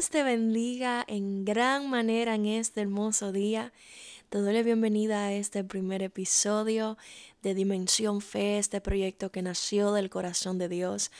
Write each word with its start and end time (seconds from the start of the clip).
Dios 0.00 0.08
te 0.08 0.22
bendiga 0.22 1.04
en 1.08 1.44
gran 1.44 1.90
manera 1.90 2.34
en 2.34 2.46
este 2.46 2.80
hermoso 2.80 3.32
día. 3.32 3.70
Te 4.30 4.38
doy 4.38 4.54
la 4.54 4.62
bienvenida 4.62 5.26
a 5.26 5.34
este 5.34 5.62
primer 5.62 6.02
episodio 6.02 6.96
de 7.42 7.52
Dimensión 7.52 8.22
Fe, 8.22 8.56
este 8.56 8.80
proyecto 8.80 9.30
que 9.30 9.42
nació 9.42 9.92
del 9.92 10.08
corazón 10.08 10.56
de 10.56 10.70
Dios 10.70 11.10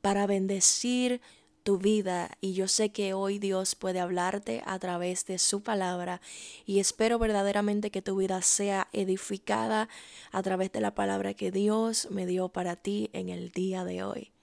para 0.00 0.26
bendecir 0.26 1.20
tu 1.62 1.78
vida 1.78 2.36
y 2.40 2.54
yo 2.54 2.66
sé 2.66 2.88
que 2.88 3.14
hoy 3.14 3.38
Dios 3.38 3.76
puede 3.76 4.00
hablarte 4.00 4.64
a 4.66 4.80
través 4.80 5.26
de 5.26 5.38
su 5.38 5.62
palabra 5.62 6.20
y 6.66 6.80
espero 6.80 7.20
verdaderamente 7.20 7.92
que 7.92 8.02
tu 8.02 8.16
vida 8.16 8.42
sea 8.42 8.88
edificada 8.92 9.88
a 10.32 10.42
través 10.42 10.72
de 10.72 10.80
la 10.80 10.92
palabra 10.92 11.34
que 11.34 11.52
Dios 11.52 12.08
me 12.10 12.26
dio 12.26 12.48
para 12.48 12.74
ti 12.74 13.10
en 13.12 13.28
el 13.28 13.52
día 13.52 13.84
de 13.84 14.02
hoy. 14.02 14.33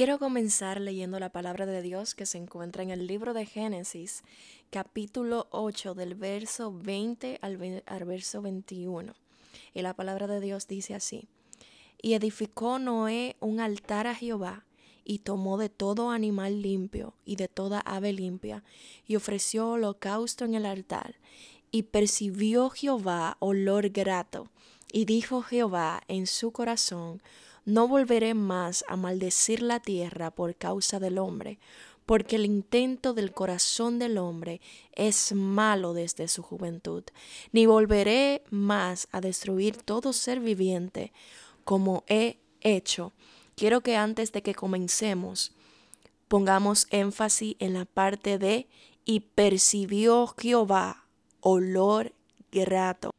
Quiero 0.00 0.18
comenzar 0.18 0.80
leyendo 0.80 1.20
la 1.20 1.28
palabra 1.28 1.66
de 1.66 1.82
Dios 1.82 2.14
que 2.14 2.24
se 2.24 2.38
encuentra 2.38 2.82
en 2.82 2.88
el 2.88 3.06
libro 3.06 3.34
de 3.34 3.44
Génesis, 3.44 4.22
capítulo 4.70 5.46
8, 5.50 5.92
del 5.92 6.14
verso 6.14 6.72
20 6.72 7.38
al, 7.42 7.58
verso 8.06 8.40
21. 8.40 9.12
Y 9.74 9.82
la 9.82 9.92
palabra 9.92 10.26
de 10.26 10.40
Dios 10.40 10.66
dice 10.66 10.94
así, 10.94 11.28
y 12.00 12.14
edificó 12.14 12.78
Noé 12.78 13.36
un 13.40 13.60
altar 13.60 14.06
a 14.06 14.14
Jehová, 14.14 14.64
y 15.04 15.18
tomó 15.18 15.58
de 15.58 15.68
todo 15.68 16.08
animal 16.08 16.62
limpio 16.62 17.12
y 17.26 17.36
de 17.36 17.48
toda 17.48 17.80
ave 17.80 18.14
limpia, 18.14 18.64
y 19.06 19.16
ofreció 19.16 19.68
holocausto 19.68 20.46
en 20.46 20.54
el 20.54 20.64
altar. 20.64 21.16
Y 21.70 21.82
percibió 21.82 22.70
Jehová 22.70 23.36
olor 23.38 23.90
grato, 23.90 24.48
y 24.90 25.04
dijo 25.04 25.42
Jehová 25.42 26.00
en 26.08 26.26
su 26.26 26.52
corazón, 26.52 27.20
no 27.64 27.88
volveré 27.88 28.34
más 28.34 28.84
a 28.88 28.96
maldecir 28.96 29.62
la 29.62 29.80
tierra 29.80 30.30
por 30.30 30.56
causa 30.56 30.98
del 30.98 31.18
hombre, 31.18 31.58
porque 32.06 32.36
el 32.36 32.44
intento 32.44 33.14
del 33.14 33.32
corazón 33.32 33.98
del 33.98 34.18
hombre 34.18 34.60
es 34.92 35.32
malo 35.32 35.92
desde 35.92 36.26
su 36.28 36.42
juventud, 36.42 37.04
ni 37.52 37.66
volveré 37.66 38.42
más 38.50 39.08
a 39.12 39.20
destruir 39.20 39.76
todo 39.76 40.12
ser 40.12 40.40
viviente, 40.40 41.12
como 41.64 42.04
he 42.08 42.38
hecho. 42.60 43.12
Quiero 43.54 43.80
que 43.82 43.96
antes 43.96 44.32
de 44.32 44.42
que 44.42 44.54
comencemos 44.54 45.52
pongamos 46.28 46.86
énfasis 46.90 47.56
en 47.58 47.74
la 47.74 47.84
parte 47.84 48.38
de 48.38 48.68
y 49.04 49.20
percibió 49.20 50.26
Jehová 50.38 51.04
olor 51.40 52.12
grato. 52.52 53.10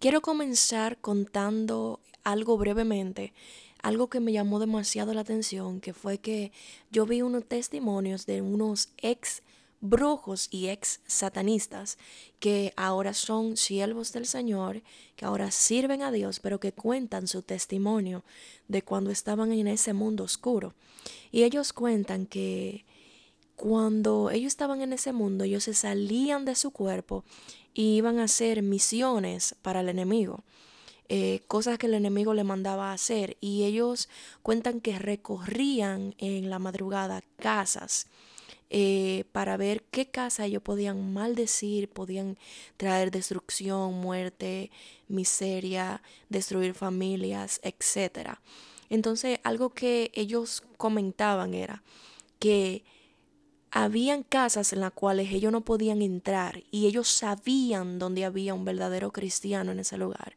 Quiero 0.00 0.22
comenzar 0.22 0.96
contando 0.96 2.00
algo 2.24 2.56
brevemente, 2.56 3.34
algo 3.82 4.08
que 4.08 4.18
me 4.18 4.32
llamó 4.32 4.58
demasiado 4.58 5.12
la 5.12 5.20
atención, 5.20 5.82
que 5.82 5.92
fue 5.92 6.16
que 6.16 6.52
yo 6.90 7.04
vi 7.04 7.20
unos 7.20 7.44
testimonios 7.44 8.24
de 8.24 8.40
unos 8.40 8.88
ex 8.96 9.42
brujos 9.82 10.48
y 10.50 10.68
ex 10.68 11.00
satanistas 11.06 11.98
que 12.38 12.72
ahora 12.78 13.12
son 13.12 13.58
siervos 13.58 14.10
del 14.14 14.24
Señor, 14.24 14.80
que 15.16 15.26
ahora 15.26 15.50
sirven 15.50 16.00
a 16.00 16.10
Dios, 16.10 16.40
pero 16.40 16.60
que 16.60 16.72
cuentan 16.72 17.28
su 17.28 17.42
testimonio 17.42 18.24
de 18.68 18.80
cuando 18.80 19.10
estaban 19.10 19.52
en 19.52 19.68
ese 19.68 19.92
mundo 19.92 20.24
oscuro. 20.24 20.72
Y 21.30 21.42
ellos 21.42 21.74
cuentan 21.74 22.24
que 22.24 22.86
cuando 23.60 24.30
ellos 24.30 24.46
estaban 24.46 24.80
en 24.80 24.94
ese 24.94 25.12
mundo, 25.12 25.44
ellos 25.44 25.64
se 25.64 25.74
salían 25.74 26.46
de 26.46 26.54
su 26.54 26.70
cuerpo 26.70 27.24
y 27.74 27.96
iban 27.96 28.18
a 28.18 28.24
hacer 28.24 28.62
misiones 28.62 29.54
para 29.60 29.80
el 29.80 29.90
enemigo. 29.90 30.44
Eh, 31.10 31.42
cosas 31.46 31.76
que 31.76 31.86
el 31.86 31.92
enemigo 31.92 32.32
le 32.32 32.42
mandaba 32.42 32.90
a 32.90 32.94
hacer 32.94 33.36
y 33.42 33.64
ellos 33.64 34.08
cuentan 34.40 34.80
que 34.80 34.98
recorrían 34.98 36.14
en 36.16 36.48
la 36.48 36.58
madrugada 36.58 37.22
casas 37.36 38.06
eh, 38.70 39.24
para 39.32 39.58
ver 39.58 39.82
qué 39.90 40.06
casa 40.06 40.46
ellos 40.46 40.62
podían 40.62 41.12
maldecir, 41.12 41.90
podían 41.90 42.38
traer 42.78 43.10
destrucción, 43.10 43.92
muerte, 43.92 44.70
miseria, 45.06 46.02
destruir 46.30 46.72
familias, 46.72 47.60
etc. 47.62 48.38
Entonces 48.88 49.38
algo 49.42 49.68
que 49.68 50.12
ellos 50.14 50.62
comentaban 50.78 51.52
era 51.52 51.82
que 52.38 52.84
habían 53.70 54.22
casas 54.22 54.72
en 54.72 54.80
las 54.80 54.92
cuales 54.92 55.32
ellos 55.32 55.52
no 55.52 55.62
podían 55.62 56.02
entrar 56.02 56.62
y 56.70 56.86
ellos 56.86 57.08
sabían 57.08 57.98
dónde 57.98 58.24
había 58.24 58.54
un 58.54 58.64
verdadero 58.64 59.12
cristiano 59.12 59.72
en 59.72 59.80
ese 59.80 59.96
lugar 59.96 60.36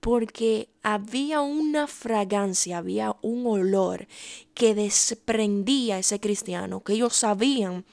porque 0.00 0.68
había 0.82 1.40
una 1.40 1.86
fragancia, 1.86 2.78
había 2.78 3.16
un 3.22 3.46
olor 3.46 4.06
que 4.54 4.74
desprendía 4.74 5.98
ese 5.98 6.20
cristiano, 6.20 6.82
que 6.82 6.92
ellos 6.92 7.16
sabían 7.16 7.84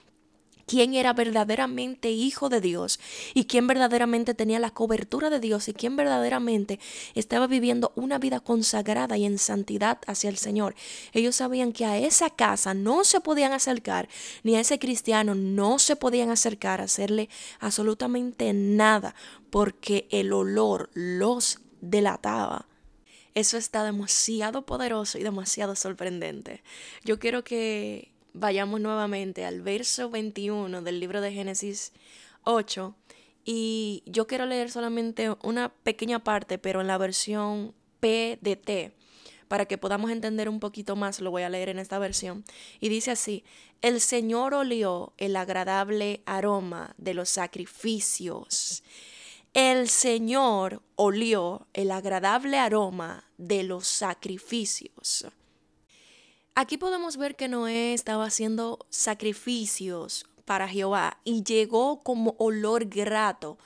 quién 0.65 0.93
era 0.93 1.13
verdaderamente 1.13 2.11
hijo 2.11 2.49
de 2.49 2.61
Dios 2.61 2.99
y 3.33 3.45
quién 3.45 3.67
verdaderamente 3.67 4.33
tenía 4.33 4.59
la 4.59 4.71
cobertura 4.71 5.29
de 5.29 5.39
Dios 5.39 5.67
y 5.67 5.73
quién 5.73 5.95
verdaderamente 5.95 6.79
estaba 7.15 7.47
viviendo 7.47 7.91
una 7.95 8.19
vida 8.19 8.39
consagrada 8.39 9.17
y 9.17 9.25
en 9.25 9.37
santidad 9.37 9.99
hacia 10.07 10.29
el 10.29 10.37
Señor. 10.37 10.75
Ellos 11.13 11.37
sabían 11.37 11.73
que 11.73 11.85
a 11.85 11.97
esa 11.97 12.29
casa 12.29 12.73
no 12.73 13.03
se 13.03 13.21
podían 13.21 13.53
acercar, 13.53 14.07
ni 14.43 14.55
a 14.55 14.59
ese 14.59 14.79
cristiano 14.79 15.35
no 15.35 15.79
se 15.79 15.95
podían 15.95 16.29
acercar 16.29 16.81
a 16.81 16.85
hacerle 16.85 17.29
absolutamente 17.59 18.53
nada, 18.53 19.15
porque 19.49 20.07
el 20.11 20.33
olor 20.33 20.89
los 20.93 21.59
delataba. 21.81 22.67
Eso 23.35 23.57
está 23.57 23.83
demasiado 23.83 24.65
poderoso 24.65 25.17
y 25.17 25.23
demasiado 25.23 25.75
sorprendente. 25.75 26.63
Yo 27.03 27.17
quiero 27.17 27.43
que 27.43 28.12
vayamos 28.33 28.81
nuevamente 28.81 29.45
al 29.45 29.61
verso 29.61 30.09
21 30.09 30.81
del 30.81 30.99
libro 30.99 31.21
de 31.21 31.31
Génesis 31.31 31.93
8 32.43 32.95
y 33.45 34.03
yo 34.05 34.27
quiero 34.27 34.45
leer 34.45 34.71
solamente 34.71 35.35
una 35.43 35.69
pequeña 35.69 36.23
parte, 36.23 36.57
pero 36.57 36.81
en 36.81 36.87
la 36.87 36.97
versión 36.97 37.73
PDT. 37.99 38.93
Para 39.47 39.65
que 39.65 39.77
podamos 39.77 40.09
entender 40.09 40.49
un 40.49 40.59
poquito 40.59 40.95
más, 40.95 41.19
lo 41.19 41.29
voy 41.29 41.43
a 41.43 41.49
leer 41.49 41.69
en 41.69 41.77
esta 41.77 41.99
versión. 41.99 42.43
Y 42.79 42.89
dice 42.89 43.11
así, 43.11 43.43
el 43.81 44.01
Señor 44.01 44.53
olió 44.53 45.13
el 45.17 45.35
agradable 45.35 46.21
aroma 46.25 46.95
de 46.97 47.13
los 47.13 47.29
sacrificios 47.29 48.83
el 49.53 49.87
Señor 49.87 50.81
olió 50.95 51.67
el 51.73 51.91
agradable 51.91 52.57
aroma 52.57 53.23
de 53.37 53.63
los 53.63 53.87
sacrificios. 53.87 55.27
Aquí 56.55 56.77
podemos 56.77 57.17
ver 57.17 57.35
que 57.35 57.47
Noé 57.47 57.95
estaba 57.95 58.25
haciendo 58.25 58.85
sacrificios 58.91 60.27
para 60.45 60.67
Jehová 60.67 61.17
y 61.23 61.43
llegó 61.43 62.03
como 62.03 62.35
olor 62.37 62.85
grato 62.85 63.57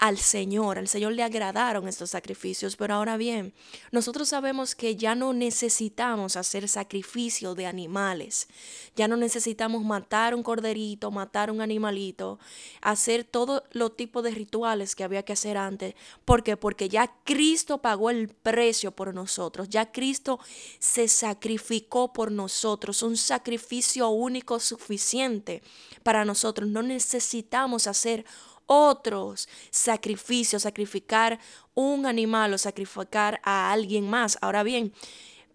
al 0.00 0.16
Señor. 0.16 0.78
Al 0.78 0.88
Señor 0.88 1.12
le 1.12 1.22
agradaron 1.22 1.86
estos 1.86 2.10
sacrificios, 2.10 2.74
pero 2.74 2.94
ahora 2.94 3.18
bien, 3.18 3.52
nosotros 3.92 4.30
sabemos 4.30 4.74
que 4.74 4.96
ya 4.96 5.14
no 5.14 5.34
necesitamos 5.34 6.36
hacer 6.36 6.68
sacrificio 6.68 7.54
de 7.54 7.66
animales. 7.66 8.48
Ya 8.96 9.08
no 9.08 9.18
necesitamos 9.18 9.84
matar 9.84 10.34
un 10.34 10.42
corderito, 10.42 11.10
matar 11.10 11.50
un 11.50 11.60
animalito, 11.60 12.38
hacer 12.80 13.24
todo 13.24 13.62
los 13.72 13.94
tipos 13.94 14.24
de 14.24 14.30
rituales 14.30 14.96
que 14.96 15.04
había 15.04 15.22
que 15.22 15.34
hacer 15.34 15.58
antes. 15.58 15.94
¿Por 16.24 16.42
qué? 16.42 16.56
Porque 16.56 16.88
ya 16.88 17.12
Cristo 17.24 17.82
pagó 17.82 18.08
el 18.08 18.28
precio 18.28 18.92
por 18.92 19.12
nosotros. 19.12 19.68
Ya 19.68 19.92
Cristo 19.92 20.40
se 20.78 21.08
sacrificó 21.08 22.10
por 22.14 22.32
nosotros. 22.32 23.02
Un 23.02 23.18
sacrificio 23.18 24.08
único 24.08 24.60
suficiente 24.60 25.62
para 26.02 26.24
nosotros. 26.24 26.70
No 26.70 26.82
necesitamos 26.82 27.86
hacer 27.86 28.24
otros 28.72 29.48
sacrificios, 29.70 30.62
sacrificar 30.62 31.40
un 31.74 32.06
animal 32.06 32.54
o 32.54 32.58
sacrificar 32.58 33.40
a 33.42 33.72
alguien 33.72 34.08
más. 34.08 34.38
Ahora 34.40 34.62
bien, 34.62 34.92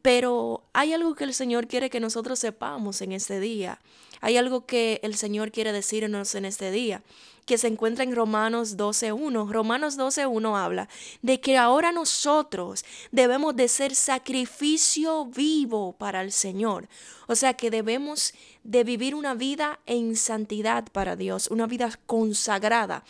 pero 0.01 0.65
hay 0.73 0.91
algo 0.91 1.15
que 1.15 1.23
el 1.23 1.33
Señor 1.33 1.67
quiere 1.67 1.89
que 1.89 2.01
nosotros 2.01 2.39
sepamos 2.39 3.01
en 3.01 3.13
este 3.13 3.39
día. 3.39 3.79
Hay 4.19 4.35
algo 4.35 4.65
que 4.65 4.99
el 5.01 5.15
Señor 5.15 5.53
quiere 5.53 5.71
decirnos 5.71 6.35
en 6.35 6.43
este 6.43 6.71
día 6.71 7.03
que 7.45 7.57
se 7.57 7.67
encuentra 7.67 8.03
en 8.03 8.15
Romanos 8.15 8.77
12.1. 8.77 9.49
Romanos 9.49 9.97
12.1 9.97 10.57
habla 10.57 10.89
de 11.21 11.39
que 11.39 11.57
ahora 11.57 11.91
nosotros 11.91 12.83
debemos 13.11 13.55
de 13.55 13.67
ser 13.67 13.95
sacrificio 13.95 15.25
vivo 15.25 15.93
para 15.93 16.21
el 16.21 16.31
Señor. 16.31 16.89
O 17.27 17.35
sea 17.35 17.53
que 17.53 17.71
debemos 17.71 18.33
de 18.63 18.83
vivir 18.83 19.15
una 19.15 19.35
vida 19.35 19.79
en 19.85 20.15
santidad 20.15 20.85
para 20.91 21.15
Dios, 21.15 21.47
una 21.49 21.67
vida 21.67 21.91
consagrada. 22.05 23.03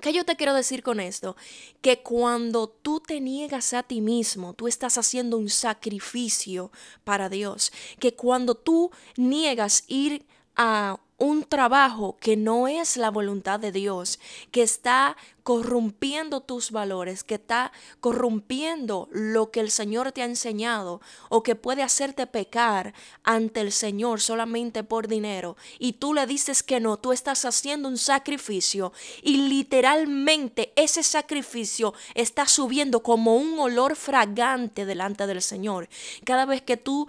¿Qué 0.00 0.12
yo 0.12 0.24
te 0.24 0.34
quiero 0.34 0.52
decir 0.52 0.82
con 0.82 0.98
esto? 0.98 1.36
Que 1.80 2.02
cuando 2.02 2.68
tú 2.68 2.98
te 2.98 3.20
niegas 3.20 3.72
a 3.72 3.84
ti 3.84 4.00
mismo, 4.00 4.52
tú 4.52 4.66
estás 4.66 4.98
haciendo 4.98 5.38
un 5.38 5.48
sacrificio 5.48 6.72
para 7.04 7.28
Dios. 7.28 7.72
Que 8.00 8.12
cuando 8.12 8.56
tú 8.56 8.90
niegas 9.16 9.84
ir 9.86 10.26
a 10.56 10.98
un 11.22 11.44
trabajo 11.44 12.16
que 12.18 12.36
no 12.36 12.66
es 12.66 12.96
la 12.96 13.08
voluntad 13.08 13.60
de 13.60 13.70
Dios, 13.70 14.18
que 14.50 14.62
está 14.62 15.16
corrompiendo 15.44 16.40
tus 16.40 16.72
valores, 16.72 17.22
que 17.22 17.36
está 17.36 17.70
corrompiendo 18.00 19.08
lo 19.12 19.52
que 19.52 19.60
el 19.60 19.70
Señor 19.70 20.10
te 20.10 20.22
ha 20.22 20.24
enseñado 20.24 21.00
o 21.28 21.44
que 21.44 21.54
puede 21.54 21.84
hacerte 21.84 22.26
pecar 22.26 22.92
ante 23.22 23.60
el 23.60 23.70
Señor 23.70 24.20
solamente 24.20 24.82
por 24.82 25.06
dinero 25.06 25.56
y 25.78 25.92
tú 25.92 26.12
le 26.12 26.26
dices 26.26 26.64
que 26.64 26.80
no, 26.80 26.96
tú 26.96 27.12
estás 27.12 27.44
haciendo 27.44 27.88
un 27.88 27.98
sacrificio 27.98 28.92
y 29.22 29.48
literalmente 29.48 30.72
ese 30.74 31.04
sacrificio 31.04 31.94
está 32.16 32.48
subiendo 32.48 33.04
como 33.04 33.36
un 33.36 33.60
olor 33.60 33.94
fragante 33.94 34.86
delante 34.86 35.28
del 35.28 35.40
Señor. 35.40 35.88
Cada 36.24 36.46
vez 36.46 36.62
que 36.62 36.76
tú 36.76 37.06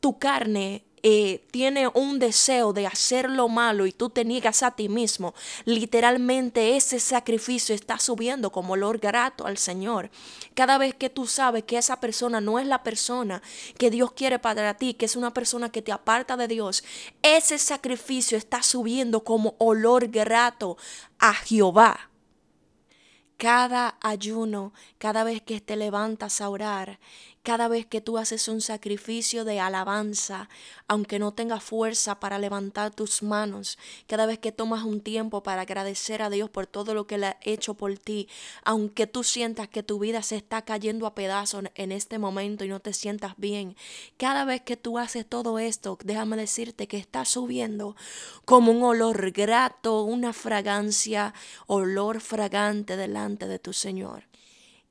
tu 0.00 0.18
carne 0.18 0.84
eh, 1.08 1.46
tiene 1.52 1.86
un 1.86 2.18
deseo 2.18 2.72
de 2.72 2.88
hacer 2.88 3.30
lo 3.30 3.48
malo 3.48 3.86
y 3.86 3.92
tú 3.92 4.10
te 4.10 4.24
niegas 4.24 4.64
a 4.64 4.72
ti 4.72 4.88
mismo, 4.88 5.34
literalmente 5.64 6.76
ese 6.76 6.98
sacrificio 6.98 7.76
está 7.76 8.00
subiendo 8.00 8.50
como 8.50 8.72
olor 8.72 8.98
grato 8.98 9.46
al 9.46 9.56
Señor. 9.56 10.10
Cada 10.54 10.78
vez 10.78 10.96
que 10.96 11.08
tú 11.08 11.28
sabes 11.28 11.62
que 11.62 11.78
esa 11.78 12.00
persona 12.00 12.40
no 12.40 12.58
es 12.58 12.66
la 12.66 12.82
persona 12.82 13.40
que 13.78 13.92
Dios 13.92 14.14
quiere 14.14 14.40
para 14.40 14.74
ti, 14.74 14.94
que 14.94 15.04
es 15.04 15.14
una 15.14 15.32
persona 15.32 15.70
que 15.70 15.80
te 15.80 15.92
aparta 15.92 16.36
de 16.36 16.48
Dios, 16.48 16.82
ese 17.22 17.58
sacrificio 17.58 18.36
está 18.36 18.64
subiendo 18.64 19.22
como 19.22 19.54
olor 19.58 20.08
grato 20.08 20.76
a 21.20 21.34
Jehová. 21.34 22.10
Cada 23.36 23.96
ayuno, 24.00 24.72
cada 24.98 25.22
vez 25.22 25.40
que 25.40 25.60
te 25.60 25.76
levantas 25.76 26.40
a 26.40 26.48
orar, 26.48 26.98
cada 27.46 27.68
vez 27.68 27.86
que 27.86 28.00
tú 28.00 28.18
haces 28.18 28.48
un 28.48 28.60
sacrificio 28.60 29.44
de 29.44 29.60
alabanza, 29.60 30.48
aunque 30.88 31.20
no 31.20 31.32
tengas 31.32 31.62
fuerza 31.62 32.18
para 32.18 32.40
levantar 32.40 32.92
tus 32.92 33.22
manos, 33.22 33.78
cada 34.08 34.26
vez 34.26 34.40
que 34.40 34.50
tomas 34.50 34.82
un 34.82 35.00
tiempo 35.00 35.44
para 35.44 35.60
agradecer 35.60 36.22
a 36.22 36.28
Dios 36.28 36.50
por 36.50 36.66
todo 36.66 36.92
lo 36.92 37.06
que 37.06 37.18
le 37.18 37.26
ha 37.26 37.36
hecho 37.42 37.74
por 37.74 37.96
ti, 37.98 38.26
aunque 38.64 39.06
tú 39.06 39.22
sientas 39.22 39.68
que 39.68 39.84
tu 39.84 40.00
vida 40.00 40.22
se 40.22 40.34
está 40.34 40.62
cayendo 40.62 41.06
a 41.06 41.14
pedazos 41.14 41.62
en 41.76 41.92
este 41.92 42.18
momento 42.18 42.64
y 42.64 42.68
no 42.68 42.80
te 42.80 42.92
sientas 42.92 43.34
bien, 43.36 43.76
cada 44.16 44.44
vez 44.44 44.62
que 44.62 44.76
tú 44.76 44.98
haces 44.98 45.24
todo 45.24 45.60
esto, 45.60 45.98
déjame 46.02 46.36
decirte 46.36 46.88
que 46.88 46.96
está 46.96 47.24
subiendo 47.24 47.94
como 48.44 48.72
un 48.72 48.82
olor 48.82 49.30
grato, 49.30 50.02
una 50.02 50.32
fragancia, 50.32 51.32
olor 51.68 52.20
fragante 52.20 52.96
delante 52.96 53.46
de 53.46 53.60
tu 53.60 53.72
Señor. 53.72 54.24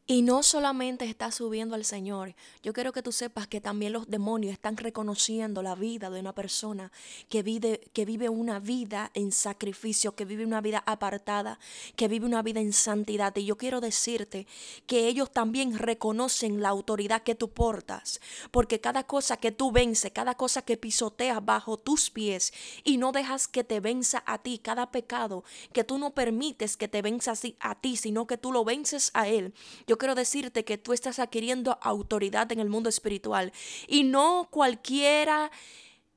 Y 0.07 0.21
no 0.21 0.43
solamente 0.43 1.05
está 1.05 1.31
subiendo 1.31 1.73
al 1.73 1.83
Señor, 1.83 2.35
yo 2.61 2.73
quiero 2.73 2.93
que 2.93 3.01
tú 3.01 3.11
sepas 3.11 3.47
que 3.47 3.59
también 3.59 3.91
los 3.91 4.07
demonios 4.07 4.53
están 4.53 4.77
reconociendo 4.77 5.63
la 5.63 5.73
vida 5.73 6.11
de 6.11 6.19
una 6.19 6.35
persona 6.35 6.91
que 7.27 7.41
vive, 7.41 7.81
que 7.91 8.05
vive 8.05 8.29
una 8.29 8.59
vida 8.59 9.09
en 9.15 9.31
sacrificio, 9.31 10.13
que 10.13 10.25
vive 10.25 10.45
una 10.45 10.61
vida 10.61 10.83
apartada, 10.85 11.57
que 11.95 12.07
vive 12.07 12.27
una 12.27 12.43
vida 12.43 12.59
en 12.59 12.71
santidad. 12.71 13.35
Y 13.35 13.45
yo 13.45 13.57
quiero 13.57 13.81
decirte 13.81 14.45
que 14.85 15.07
ellos 15.07 15.31
también 15.31 15.75
reconocen 15.75 16.61
la 16.61 16.69
autoridad 16.69 17.23
que 17.23 17.33
tú 17.33 17.49
portas, 17.49 18.21
porque 18.51 18.79
cada 18.79 19.05
cosa 19.05 19.37
que 19.37 19.51
tú 19.51 19.71
vences, 19.71 20.11
cada 20.11 20.35
cosa 20.35 20.61
que 20.61 20.77
pisoteas 20.77 21.43
bajo 21.43 21.77
tus 21.77 22.11
pies 22.11 22.53
y 22.83 22.97
no 22.97 23.11
dejas 23.11 23.47
que 23.47 23.63
te 23.63 23.79
venza 23.79 24.21
a 24.27 24.37
ti, 24.37 24.59
cada 24.59 24.91
pecado 24.91 25.43
que 25.73 25.83
tú 25.83 25.97
no 25.97 26.13
permites 26.13 26.77
que 26.77 26.87
te 26.87 27.01
venza 27.01 27.33
a 27.59 27.73
ti, 27.73 27.97
sino 27.97 28.27
que 28.27 28.37
tú 28.37 28.51
lo 28.51 28.63
vences 28.63 29.09
a 29.15 29.27
Él. 29.27 29.51
Yo 29.87 29.94
yo 29.95 29.97
quiero 29.97 30.15
decirte 30.15 30.65
que 30.65 30.77
tú 30.77 30.91
estás 30.91 31.19
adquiriendo 31.19 31.77
autoridad 31.81 32.51
en 32.51 32.59
el 32.59 32.67
mundo 32.67 32.89
espiritual 32.89 33.53
y 33.87 34.03
no 34.03 34.49
cualquiera 34.51 35.49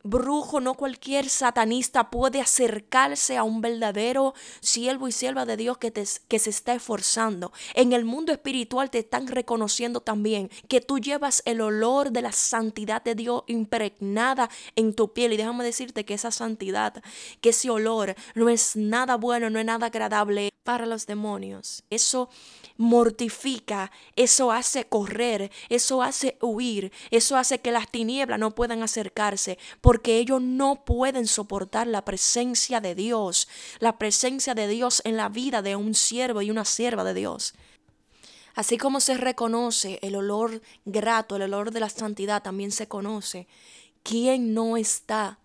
brujo, 0.03 0.61
no 0.61 0.75
cualquier 0.75 1.29
satanista 1.29 2.11
puede 2.11 2.41
acercarse 2.41 3.37
a 3.37 3.45
un 3.45 3.61
verdadero 3.61 4.35
siervo 4.59 5.07
y 5.07 5.13
sierva 5.13 5.47
de 5.47 5.57
Dios 5.57 5.79
que, 5.79 5.93
te, 5.93 6.03
que 6.27 6.41
se 6.41 6.51
está 6.51 6.75
esforzando. 6.75 7.53
En 7.75 7.93
el 7.93 8.05
mundo 8.05 8.33
espiritual 8.33 8.91
te 8.91 8.99
están 8.99 9.29
reconociendo 9.29 10.01
también 10.01 10.51
que 10.67 10.81
tú 10.81 10.99
llevas 10.99 11.41
el 11.45 11.61
olor 11.61 12.11
de 12.11 12.23
la 12.23 12.33
santidad 12.33 13.01
de 13.05 13.15
Dios 13.15 13.45
impregnada 13.47 14.51
en 14.75 14.93
tu 14.93 15.13
piel. 15.13 15.35
Y 15.35 15.37
déjame 15.37 15.63
decirte 15.63 16.05
que 16.05 16.15
esa 16.15 16.33
santidad, 16.33 17.01
que 17.41 17.51
ese 17.51 17.71
olor 17.71 18.17
no 18.35 18.49
es 18.49 18.75
nada 18.75 19.17
bueno, 19.17 19.51
no 19.51 19.61
es 19.61 19.67
nada 19.67 19.87
agradable 19.87 20.51
para 20.69 20.85
los 20.85 21.07
demonios. 21.07 21.83
Eso 21.89 22.29
mortifica, 22.77 23.91
eso 24.17 24.53
hace 24.53 24.85
correr, 24.85 25.51
eso 25.71 26.03
hace 26.03 26.37
huir, 26.43 26.93
eso 27.11 27.39
hace 27.39 27.61
que 27.61 27.73
las 27.73 27.91
tinieblas 27.91 28.39
no 28.39 28.55
puedan 28.55 28.83
acercarse, 28.83 29.59
porque 29.81 30.19
ellos 30.19 30.43
no 30.43 30.85
pueden 30.85 31.27
soportar 31.27 31.87
la 31.87 32.05
presencia 32.05 32.83
de 32.83 32.95
Dios, 32.95 33.49
la 33.79 33.97
presencia 33.97 34.55
de 34.55 34.69
Dios 34.69 35.01
en 35.07 35.17
la 35.17 35.31
vida 35.31 35.63
de 35.63 35.75
un 35.75 35.95
siervo 35.95 36.43
y 36.43 36.51
una 36.51 36.67
sierva 36.67 37.03
de 37.03 37.15
Dios. 37.15 37.55
Así 38.55 38.77
como 38.77 39.01
se 39.01 39.17
reconoce 39.17 39.99
el 40.03 40.17
olor 40.17 40.61
grato, 40.85 41.37
el 41.37 41.45
olor 41.45 41.71
de 41.71 41.81
la 41.81 41.89
santidad, 41.89 42.43
también 42.43 42.73
se 42.73 42.89
conoce 42.89 43.49
quién 44.03 44.53
no 44.53 44.77
está 44.77 45.39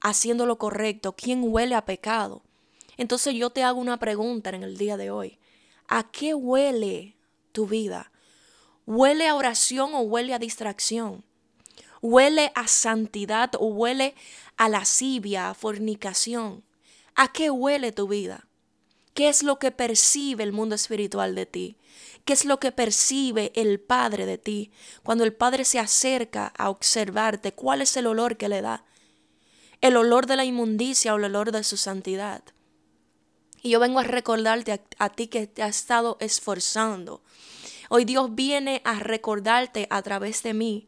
haciendo 0.00 0.46
lo 0.46 0.56
correcto, 0.56 1.16
quién 1.16 1.40
huele 1.42 1.74
a 1.74 1.84
pecado. 1.84 2.42
Entonces 2.98 3.34
yo 3.34 3.50
te 3.50 3.62
hago 3.62 3.80
una 3.80 3.98
pregunta 3.98 4.50
en 4.50 4.62
el 4.62 4.76
día 4.76 4.96
de 4.96 5.10
hoy. 5.10 5.38
¿A 5.86 6.10
qué 6.10 6.34
huele 6.34 7.16
tu 7.52 7.66
vida? 7.66 8.12
¿Huele 8.84 9.28
a 9.28 9.34
oración 9.34 9.94
o 9.94 10.00
huele 10.00 10.34
a 10.34 10.38
distracción? 10.38 11.24
¿Huele 12.02 12.52
a 12.54 12.68
santidad 12.68 13.52
o 13.58 13.66
huele 13.66 14.14
a 14.56 14.68
lascivia, 14.68 15.48
a 15.48 15.54
fornicación? 15.54 16.64
¿A 17.14 17.32
qué 17.32 17.50
huele 17.50 17.92
tu 17.92 18.08
vida? 18.08 18.48
¿Qué 19.14 19.28
es 19.28 19.42
lo 19.42 19.58
que 19.58 19.70
percibe 19.70 20.44
el 20.44 20.52
mundo 20.52 20.74
espiritual 20.74 21.34
de 21.34 21.46
ti? 21.46 21.76
¿Qué 22.24 22.32
es 22.32 22.44
lo 22.44 22.60
que 22.60 22.72
percibe 22.72 23.52
el 23.54 23.80
Padre 23.80 24.26
de 24.26 24.38
ti? 24.38 24.70
Cuando 25.02 25.24
el 25.24 25.32
Padre 25.32 25.64
se 25.64 25.78
acerca 25.78 26.52
a 26.56 26.68
observarte, 26.68 27.52
¿cuál 27.52 27.82
es 27.82 27.96
el 27.96 28.06
olor 28.06 28.36
que 28.36 28.48
le 28.48 28.60
da? 28.60 28.84
¿El 29.80 29.96
olor 29.96 30.26
de 30.26 30.36
la 30.36 30.44
inmundicia 30.44 31.14
o 31.14 31.16
el 31.16 31.24
olor 31.24 31.52
de 31.52 31.64
su 31.64 31.76
santidad? 31.76 32.42
Y 33.62 33.70
yo 33.70 33.80
vengo 33.80 33.98
a 33.98 34.04
recordarte 34.04 34.80
a, 34.98 35.08
ti 35.10 35.28
que 35.28 35.46
te 35.46 35.62
has 35.62 35.76
estado 35.76 36.16
esforzando. 36.20 37.22
Hoy 37.88 38.04
Dios 38.04 38.34
viene 38.34 38.82
a 38.84 38.98
recordarte 38.98 39.86
a 39.90 40.02
través 40.02 40.42
de 40.42 40.54
mí 40.54 40.87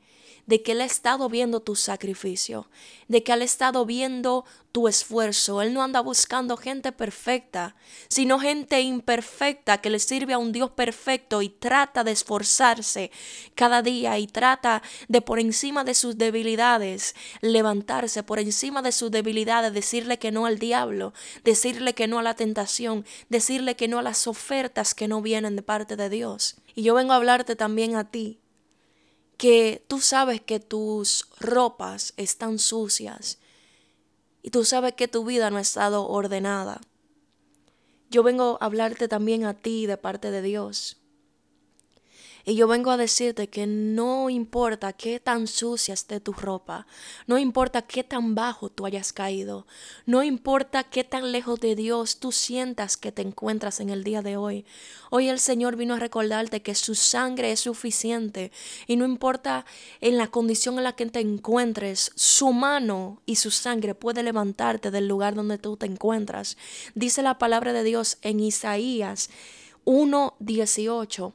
de 0.50 0.62
que 0.62 0.73
Él 0.73 0.81
ha 0.81 0.85
estado 0.85 1.29
viendo 1.29 1.61
tu 1.61 1.76
sacrificio, 1.76 2.69
de 3.07 3.23
que 3.23 3.30
Él 3.30 3.42
ha 3.42 3.45
estado 3.45 3.87
viendo 3.87 4.45
tu 4.73 4.88
esfuerzo. 4.88 5.62
Él 5.62 5.73
no 5.73 5.80
anda 5.80 6.00
buscando 6.00 6.57
gente 6.57 6.90
perfecta, 6.90 7.76
sino 8.09 8.40
gente 8.40 8.80
imperfecta 8.80 9.80
que 9.80 9.90
le 9.90 10.00
sirve 10.00 10.33
a 10.33 10.38
un 10.38 10.50
Dios 10.50 10.73
perfecto 10.73 11.40
y 11.40 11.50
trata 11.50 12.02
de 12.02 12.11
esforzarse 12.11 13.12
cada 13.54 13.80
día 13.80 14.19
y 14.19 14.26
trata 14.26 14.83
de 15.07 15.23
por 15.23 15.38
encima 15.38 15.85
de 15.85 15.95
sus 15.95 16.19
debilidades 16.19 17.14
levantarse, 17.42 18.25
por 18.25 18.40
encima 18.40 18.83
de 18.83 18.90
sus 18.90 19.12
debilidades 19.12 19.73
decirle 19.73 20.19
que 20.19 20.33
no 20.33 20.47
al 20.47 20.59
diablo, 20.59 21.14
decirle 21.45 21.95
que 21.95 22.09
no 22.09 22.19
a 22.19 22.25
la 22.25 22.35
tentación, 22.35 23.07
decirle 23.28 23.76
que 23.76 23.87
no 23.87 24.00
a 24.00 24.02
las 24.02 24.26
ofertas 24.26 24.97
que 24.97 25.07
no 25.07 25.23
vienen 25.23 25.54
de 25.54 25.62
parte 25.62 25.95
de 25.95 26.09
Dios. 26.11 26.57
Y 26.75 26.83
yo 26.83 26.95
vengo 26.95 27.12
a 27.12 27.16
hablarte 27.16 27.54
también 27.54 27.95
a 27.95 28.11
ti 28.11 28.40
que 29.40 29.82
tú 29.88 30.02
sabes 30.02 30.42
que 30.42 30.61
tus 30.61 31.26
ropas 31.38 32.12
están 32.18 32.59
sucias 32.59 33.38
y 34.42 34.50
tú 34.50 34.66
sabes 34.66 34.92
que 34.92 35.09
tu 35.09 35.25
vida 35.25 35.49
no 35.49 35.56
ha 35.56 35.62
estado 35.62 36.06
ordenada. 36.06 36.82
Yo 38.11 38.23
vengo 38.23 38.59
a 38.61 38.66
hablarte 38.66 39.09
también 39.09 39.47
a 39.47 39.54
ti 39.54 39.87
de 39.87 39.97
parte 39.97 40.30
de 40.30 40.42
Dios. 40.42 41.00
Y 42.44 42.54
yo 42.54 42.66
vengo 42.66 42.90
a 42.90 42.97
decirte 42.97 43.49
que 43.49 43.66
no 43.66 44.30
importa 44.30 44.92
qué 44.92 45.20
tan 45.20 45.47
sucia 45.47 45.94
esté 45.94 46.20
tu 46.20 46.32
ropa, 46.32 46.87
no 47.26 47.38
importa 47.38 47.82
qué 47.82 48.02
tan 48.02 48.35
bajo 48.35 48.70
tú 48.70 48.87
hayas 48.87 49.12
caído, 49.12 49.66
no 50.06 50.23
importa 50.23 50.85
qué 50.85 51.04
tan 51.04 51.32
lejos 51.32 51.61
de 51.61 51.75
Dios 51.75 52.18
tú 52.18 52.32
sientas 52.32 52.97
que 52.97 53.12
te 53.12 53.23
encuentras 53.23 53.80
en 53.80 53.90
el 53.90 54.04
día 54.04 54.23
de 54.23 54.37
hoy. 54.37 54.64
Hoy 55.11 55.28
el 55.28 55.38
Señor 55.38 55.76
vino 55.76 55.94
a 55.94 55.99
recordarte 55.99 56.62
que 56.62 56.75
su 56.75 56.94
sangre 56.94 57.52
es 57.52 57.61
suficiente 57.61 58.52
y 58.87 58.97
no 58.97 59.04
importa 59.04 59.66
en 60.00 60.16
la 60.16 60.28
condición 60.28 60.78
en 60.78 60.85
la 60.85 60.94
que 60.94 61.06
te 61.06 61.20
encuentres, 61.20 62.12
su 62.14 62.52
mano 62.52 63.20
y 63.26 63.37
su 63.37 63.50
sangre 63.50 63.94
puede 63.94 64.23
levantarte 64.23 64.90
del 64.90 65.09
lugar 65.09 65.35
donde 65.35 65.59
tú 65.59 65.76
te 65.76 65.87
encuentras. 65.87 66.56
Dice 66.94 67.23
la 67.23 67.38
palabra 67.38 67.73
de 67.73 67.85
Dios 67.85 68.18
en 68.23 68.40
Isaías 68.40 69.30
1:18 69.85 71.32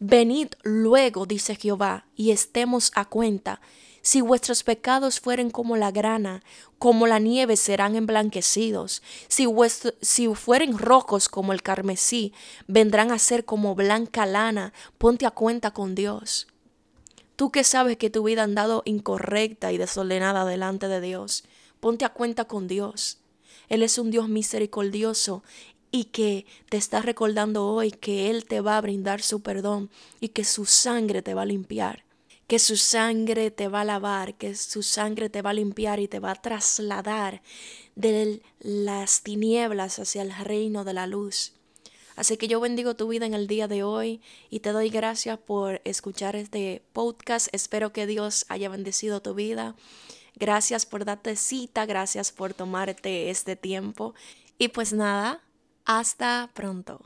Venid 0.00 0.48
luego, 0.62 1.26
dice 1.26 1.56
Jehová, 1.56 2.06
y 2.14 2.30
estemos 2.30 2.92
a 2.94 3.04
cuenta. 3.04 3.60
Si 4.00 4.20
vuestros 4.20 4.62
pecados 4.62 5.18
fueren 5.18 5.50
como 5.50 5.76
la 5.76 5.90
grana, 5.90 6.42
como 6.78 7.06
la 7.06 7.18
nieve 7.18 7.56
serán 7.56 7.96
emblanquecidos. 7.96 9.02
Si, 9.26 9.46
si, 10.00 10.34
fueren 10.34 10.78
rojos 10.78 11.28
como 11.28 11.52
el 11.52 11.62
carmesí, 11.62 12.32
vendrán 12.68 13.10
a 13.10 13.18
ser 13.18 13.44
como 13.44 13.74
blanca 13.74 14.24
lana. 14.24 14.72
Ponte 14.98 15.26
a 15.26 15.32
cuenta 15.32 15.72
con 15.72 15.96
Dios. 15.96 16.46
Tú 17.34 17.50
que 17.50 17.64
sabes 17.64 17.96
que 17.96 18.08
tu 18.08 18.22
vida 18.22 18.42
ha 18.42 18.44
andado 18.44 18.82
incorrecta 18.84 19.72
y 19.72 19.78
desordenada 19.78 20.44
delante 20.44 20.88
de 20.88 21.00
Dios, 21.00 21.44
ponte 21.80 22.04
a 22.04 22.08
cuenta 22.08 22.46
con 22.46 22.68
Dios. 22.68 23.18
Él 23.68 23.82
es 23.82 23.98
un 23.98 24.10
Dios 24.10 24.28
misericordioso 24.28 25.42
y 25.90 26.04
que 26.04 26.46
te 26.68 26.76
está 26.76 27.00
recordando 27.02 27.66
hoy 27.66 27.90
que 27.90 28.30
Él 28.30 28.44
te 28.44 28.60
va 28.60 28.76
a 28.76 28.80
brindar 28.80 29.22
su 29.22 29.40
perdón 29.40 29.90
y 30.20 30.28
que 30.28 30.44
su 30.44 30.64
sangre 30.64 31.22
te 31.22 31.34
va 31.34 31.42
a 31.42 31.46
limpiar, 31.46 32.04
que 32.46 32.58
su 32.58 32.76
sangre 32.76 33.50
te 33.50 33.68
va 33.68 33.82
a 33.82 33.84
lavar, 33.84 34.34
que 34.34 34.54
su 34.54 34.82
sangre 34.82 35.30
te 35.30 35.42
va 35.42 35.50
a 35.50 35.54
limpiar 35.54 36.00
y 36.00 36.08
te 36.08 36.18
va 36.18 36.32
a 36.32 36.42
trasladar 36.42 37.42
de 37.94 38.42
las 38.60 39.22
tinieblas 39.22 39.98
hacia 39.98 40.22
el 40.22 40.34
reino 40.34 40.84
de 40.84 40.94
la 40.94 41.06
luz. 41.06 41.52
Así 42.18 42.36
que 42.36 42.48
yo 42.48 42.58
bendigo 42.58 42.96
tu 42.96 43.06
vida 43.06 43.26
en 43.26 43.34
el 43.34 43.46
día 43.46 43.68
de 43.68 43.84
hoy 43.84 44.20
y 44.50 44.58
te 44.58 44.72
doy 44.72 44.90
gracias 44.90 45.38
por 45.38 45.80
escuchar 45.84 46.34
este 46.34 46.82
podcast. 46.92 47.46
Espero 47.52 47.92
que 47.92 48.08
Dios 48.08 48.44
haya 48.48 48.68
bendecido 48.68 49.22
tu 49.22 49.34
vida. 49.34 49.76
Gracias 50.34 50.84
por 50.84 51.04
darte 51.04 51.36
cita, 51.36 51.86
gracias 51.86 52.32
por 52.32 52.54
tomarte 52.54 53.30
este 53.30 53.54
tiempo. 53.54 54.14
Y 54.58 54.68
pues 54.68 54.92
nada, 54.92 55.42
hasta 55.88 56.50
pronto. 56.52 57.00